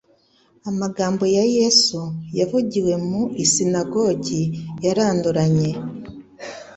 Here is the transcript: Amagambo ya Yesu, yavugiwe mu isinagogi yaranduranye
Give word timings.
Amagambo 0.69 1.23
ya 1.35 1.43
Yesu, 1.57 1.99
yavugiwe 2.39 2.93
mu 3.07 3.21
isinagogi 3.45 4.41
yaranduranye 4.85 5.69